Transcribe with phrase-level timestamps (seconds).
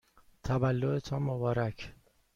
[0.43, 1.93] تولدتان مبارک!